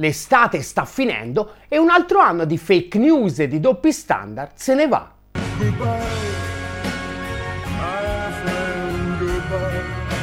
[0.00, 4.74] L'estate sta finendo e un altro anno di fake news e di doppi standard se
[4.74, 5.12] ne va.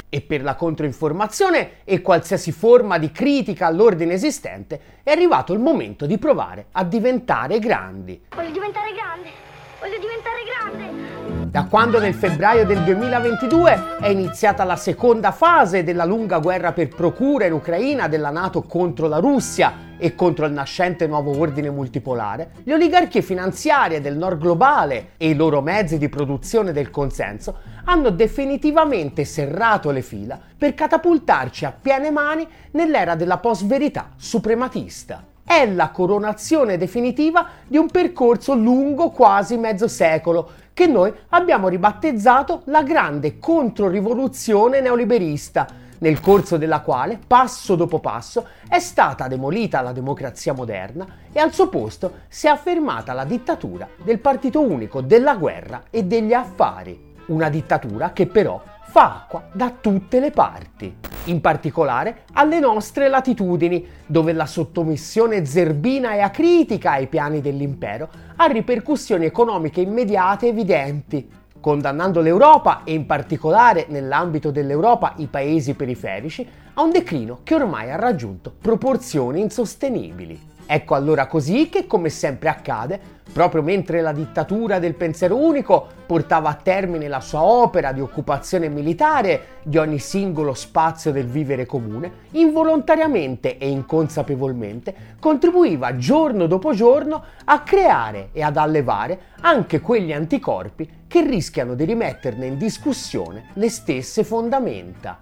[0.09, 6.07] E per la controinformazione e qualsiasi forma di critica all'ordine esistente è arrivato il momento
[6.07, 8.19] di provare a diventare grandi.
[8.35, 9.56] Voglio diventare grande!
[9.79, 11.49] Voglio diventare grande!
[11.51, 16.87] Da quando nel febbraio del 2022 è iniziata la seconda fase della lunga guerra per
[16.87, 22.51] procura in Ucraina della Nato contro la Russia e contro il nascente nuovo ordine multipolare,
[22.63, 28.09] le oligarchie finanziarie del nord globale e i loro mezzi di produzione del consenso hanno
[28.09, 35.35] definitivamente serrato le fila per catapultarci a piene mani nell'era della post-verità suprematista.
[35.49, 42.63] È la coronazione definitiva di un percorso lungo quasi mezzo secolo che noi abbiamo ribattezzato
[42.65, 45.65] la grande controrivoluzione neoliberista
[45.99, 51.53] nel corso della quale, passo dopo passo, è stata demolita la democrazia moderna e al
[51.53, 57.15] suo posto si è affermata la dittatura del partito unico della guerra e degli affari.
[57.27, 58.61] Una dittatura che però
[58.97, 60.91] fa acqua da tutte le parti,
[61.25, 68.45] in particolare alle nostre latitudini, dove la sottomissione zerbina e acritica ai piani dell'impero ha
[68.47, 71.29] ripercussioni economiche immediate evidenti,
[71.61, 77.91] condannando l'Europa e in particolare nell'ambito dell'Europa i paesi periferici a un declino che ormai
[77.91, 80.56] ha raggiunto proporzioni insostenibili.
[80.69, 82.99] Ecco allora così che, come sempre accade,
[83.31, 88.67] proprio mentre la dittatura del pensiero unico portava a termine la sua opera di occupazione
[88.67, 97.23] militare di ogni singolo spazio del vivere comune, involontariamente e inconsapevolmente contribuiva giorno dopo giorno
[97.45, 103.69] a creare e ad allevare anche quegli anticorpi che rischiano di rimetterne in discussione le
[103.69, 105.17] stesse fondamenta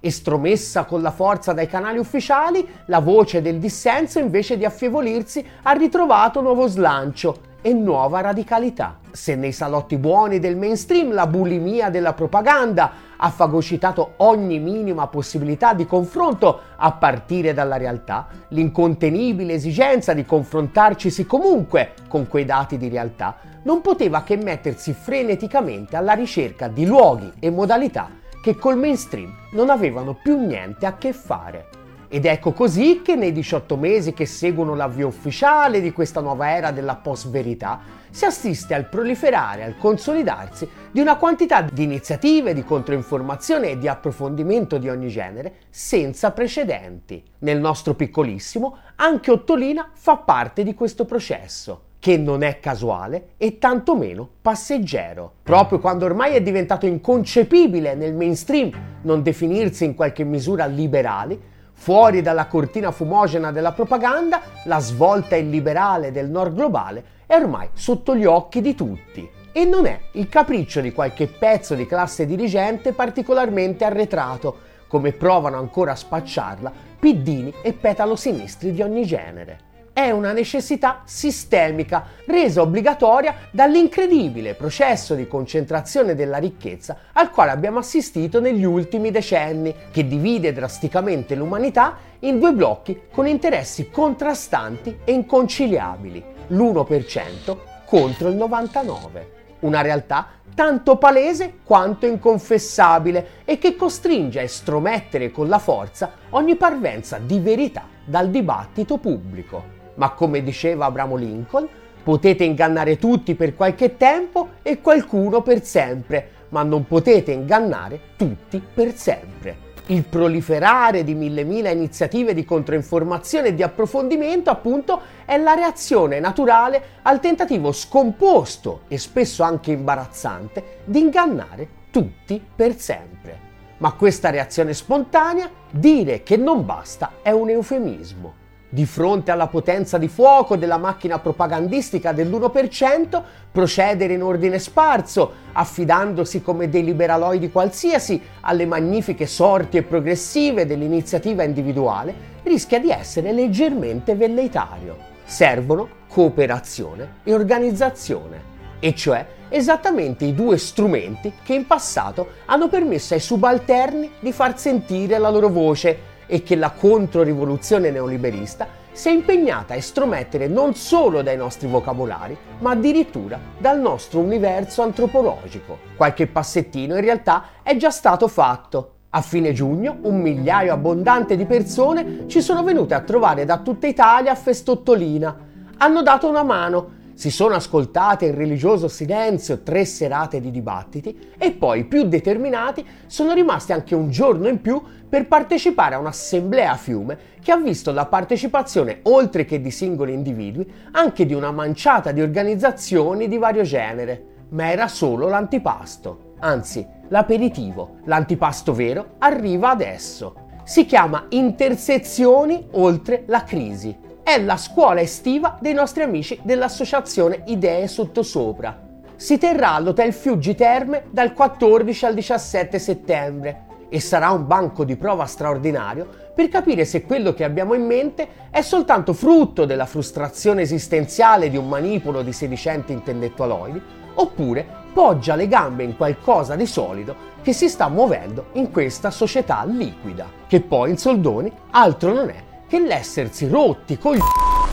[0.00, 5.72] estromessa con la forza dai canali ufficiali, la voce del dissenso invece di affievolirsi ha
[5.72, 8.98] ritrovato nuovo slancio e nuova radicalità.
[9.10, 15.74] Se nei salotti buoni del mainstream la bulimia della propaganda ha fagocitato ogni minima possibilità
[15.74, 22.88] di confronto a partire dalla realtà, l'incontenibile esigenza di confrontarcisi comunque con quei dati di
[22.88, 29.34] realtà non poteva che mettersi freneticamente alla ricerca di luoghi e modalità che col mainstream
[29.52, 31.68] non avevano più niente a che fare.
[32.12, 36.72] Ed ecco così che nei 18 mesi che seguono l'avvio ufficiale di questa nuova era
[36.72, 43.70] della post-verità si assiste al proliferare, al consolidarsi di una quantità di iniziative di controinformazione
[43.70, 47.22] e di approfondimento di ogni genere senza precedenti.
[47.38, 53.58] Nel nostro piccolissimo, anche Ottolina fa parte di questo processo che non è casuale e
[53.58, 55.34] tantomeno passeggero.
[55.42, 58.70] Proprio quando ormai è diventato inconcepibile nel mainstream
[59.02, 61.38] non definirsi in qualche misura liberali,
[61.74, 68.16] fuori dalla cortina fumogena della propaganda, la svolta illiberale del nord globale è ormai sotto
[68.16, 69.28] gli occhi di tutti.
[69.52, 75.58] E non è il capriccio di qualche pezzo di classe dirigente particolarmente arretrato, come provano
[75.58, 79.68] ancora a spacciarla piddini e petalo sinistri di ogni genere
[80.00, 87.80] è una necessità sistemica resa obbligatoria dall'incredibile processo di concentrazione della ricchezza al quale abbiamo
[87.80, 95.12] assistito negli ultimi decenni, che divide drasticamente l'umanità in due blocchi con interessi contrastanti e
[95.12, 99.38] inconciliabili, l'1% contro il 99%.
[99.60, 106.56] Una realtà tanto palese quanto inconfessabile e che costringe a estromettere con la forza ogni
[106.56, 111.68] parvenza di verità dal dibattito pubblico ma come diceva Abramo Lincoln,
[112.02, 118.60] potete ingannare tutti per qualche tempo e qualcuno per sempre, ma non potete ingannare tutti
[118.60, 119.68] per sempre.
[119.86, 126.20] Il proliferare di mille mila iniziative di controinformazione e di approfondimento, appunto, è la reazione
[126.20, 133.48] naturale al tentativo scomposto e spesso anche imbarazzante di ingannare tutti per sempre.
[133.78, 138.39] Ma questa reazione spontanea, dire che non basta, è un eufemismo.
[138.72, 146.40] Di fronte alla potenza di fuoco della macchina propagandistica dell'1%, procedere in ordine sparso, affidandosi
[146.40, 152.14] come dei liberaloidi qualsiasi alle magnifiche sorti e progressive dell'iniziativa individuale,
[152.44, 154.96] rischia di essere leggermente velleitario.
[155.24, 158.40] Servono cooperazione e organizzazione,
[158.78, 164.56] e cioè esattamente i due strumenti che in passato hanno permesso ai subalterni di far
[164.56, 170.74] sentire la loro voce e che la controrivoluzione neoliberista si è impegnata a estromettere non
[170.74, 175.78] solo dai nostri vocabolari, ma addirittura dal nostro universo antropologico.
[175.96, 178.92] Qualche passettino in realtà è già stato fatto.
[179.10, 183.88] A fine giugno un migliaio abbondante di persone ci sono venute a trovare da tutta
[183.88, 185.36] Italia a Festottolina.
[185.78, 191.50] Hanno dato una mano, si sono ascoltate in religioso silenzio tre serate di dibattiti e
[191.52, 196.76] poi, più determinati, sono rimasti anche un giorno in più per partecipare a un'assemblea a
[196.78, 202.10] fiume che ha visto la partecipazione, oltre che di singoli individui, anche di una manciata
[202.10, 204.46] di organizzazioni di vario genere.
[204.52, 206.36] Ma era solo l'antipasto.
[206.38, 210.36] Anzi, l'aperitivo, l'antipasto vero, arriva adesso.
[210.64, 214.08] Si chiama Intersezioni oltre la crisi.
[214.30, 218.80] È la scuola estiva dei nostri amici dell'associazione Idee Sottosopra.
[219.16, 224.94] Si terrà all'Hotel Fiuggi Terme dal 14 al 17 settembre e sarà un banco di
[224.94, 230.62] prova straordinario per capire se quello che abbiamo in mente è soltanto frutto della frustrazione
[230.62, 233.82] esistenziale di un manipolo di sedicenti intellettualoidi
[234.14, 239.64] oppure poggia le gambe in qualcosa di solido che si sta muovendo in questa società
[239.66, 244.20] liquida, che poi in soldoni altro non è che l'essersi rotti con gli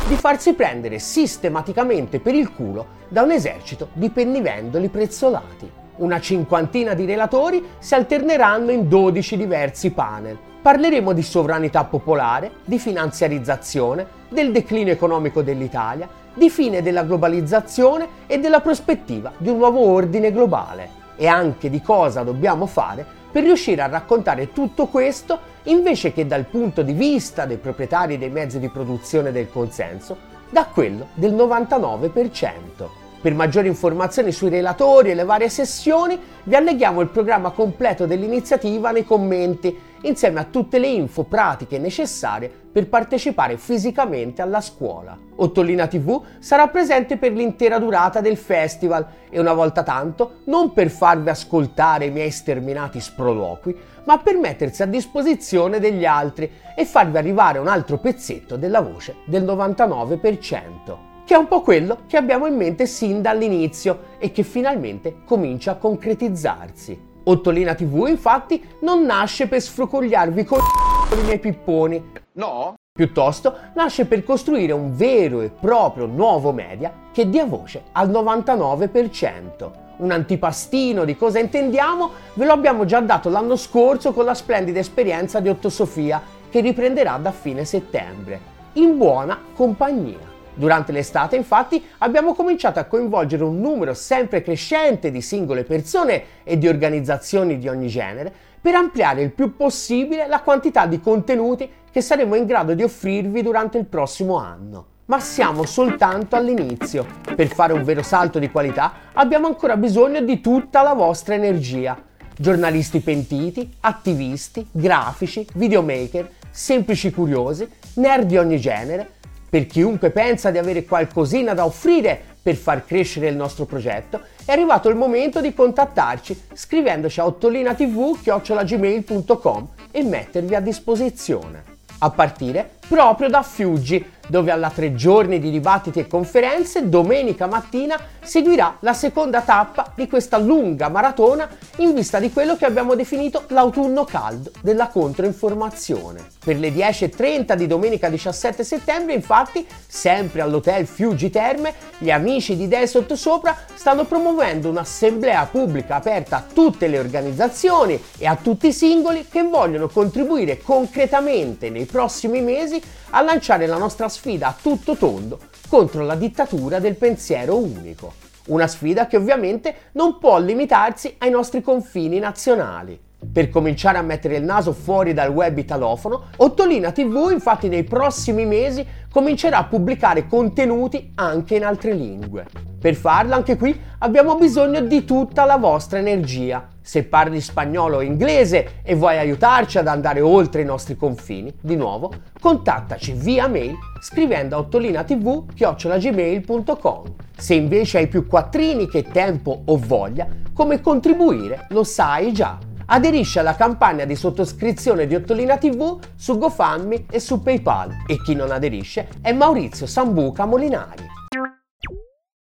[0.07, 5.69] di farsi prendere sistematicamente per il culo da un esercito di pennivendoli prezzolati.
[5.95, 10.37] Una cinquantina di relatori si alterneranno in 12 diversi panel.
[10.61, 18.37] Parleremo di sovranità popolare, di finanziarizzazione, del declino economico dell'Italia, di fine della globalizzazione e
[18.37, 23.81] della prospettiva di un nuovo ordine globale e anche di cosa dobbiamo fare per riuscire
[23.81, 28.69] a raccontare tutto questo invece che dal punto di vista dei proprietari dei mezzi di
[28.69, 30.17] produzione del consenso,
[30.49, 33.06] da quello del 99%.
[33.19, 38.91] Per maggiori informazioni sui relatori e le varie sessioni vi alleghiamo il programma completo dell'iniziativa
[38.91, 45.17] nei commenti insieme a tutte le info pratiche necessarie per partecipare fisicamente alla scuola.
[45.37, 50.91] Ottolina TV sarà presente per l'intera durata del festival e una volta tanto non per
[50.91, 57.17] farvi ascoltare i miei sterminati sproloqui, ma per mettersi a disposizione degli altri e farvi
[57.17, 62.45] arrivare un altro pezzetto della voce del 99% che è un po' quello che abbiamo
[62.45, 66.97] in mente sin dall'inizio e che finalmente comincia a concretizzarsi.
[67.25, 70.59] Ottolina TV infatti non nasce per sfrocogliarvi con
[71.19, 72.11] i miei pipponi.
[72.35, 72.75] No?
[72.93, 79.71] Piuttosto nasce per costruire un vero e proprio nuovo media che dia voce al 99%.
[79.97, 84.79] Un antipastino di cosa intendiamo ve lo abbiamo già dato l'anno scorso con la splendida
[84.79, 88.39] esperienza di Otto Sofia che riprenderà da fine settembre.
[88.75, 90.35] In buona compagnia.
[90.57, 96.57] Durante l'estate, infatti, abbiamo cominciato a coinvolgere un numero sempre crescente di singole persone e
[96.57, 102.01] di organizzazioni di ogni genere per ampliare il più possibile la quantità di contenuti che
[102.01, 104.85] saremo in grado di offrirvi durante il prossimo anno.
[105.05, 107.05] Ma siamo soltanto all'inizio.
[107.35, 112.03] Per fare un vero salto di qualità abbiamo ancora bisogno di tutta la vostra energia.
[112.35, 119.11] Giornalisti pentiti, attivisti, grafici, videomaker, semplici curiosi, nerd di ogni genere,
[119.49, 124.51] per chiunque pensa di avere qualcosina da offrire per far crescere il nostro progetto, è
[124.51, 131.75] arrivato il momento di contattarci scrivendoci a ottolinatv.gmail.com e mettervi a disposizione.
[131.99, 137.99] A partire proprio da Fiuggi, dove alla tre giorni di dibattiti e conferenze, domenica mattina
[138.21, 141.47] seguirà la seconda tappa di questa lunga maratona
[141.77, 146.25] in vista di quello che abbiamo definito l'autunno caldo della controinformazione.
[146.43, 152.63] Per le 10.30 di domenica 17 settembre, infatti, sempre all'Hotel Fiuggi Terme, gli amici di
[152.63, 158.73] Idee Sottosopra stanno promuovendo un'assemblea pubblica aperta a tutte le organizzazioni e a tutti i
[158.73, 162.81] singoli che vogliono contribuire concretamente nei prossimi mesi
[163.11, 165.37] a lanciare la nostra sfida a tutto tondo
[165.69, 168.13] contro la dittatura del pensiero unico.
[168.47, 172.99] Una sfida che ovviamente non può limitarsi ai nostri confini nazionali.
[173.31, 178.45] Per cominciare a mettere il naso fuori dal web italofono, Ottolina TV infatti nei prossimi
[178.47, 182.66] mesi comincerà a pubblicare contenuti anche in altre lingue.
[182.79, 186.67] Per farlo anche qui abbiamo bisogno di tutta la vostra energia.
[186.79, 191.75] Se parli spagnolo o inglese e vuoi aiutarci ad andare oltre i nostri confini, di
[191.75, 197.03] nuovo, contattaci via mail scrivendo a ottolinatv.gmail.com.
[197.35, 202.59] Se invece hai più quattrini che tempo o voglia, come contribuire lo sai già.
[202.89, 208.33] Aderisci alla campagna di sottoscrizione di Ottolina TV su GoFundMe e su PayPal e chi
[208.33, 211.16] non aderisce è Maurizio Sambuca Molinari.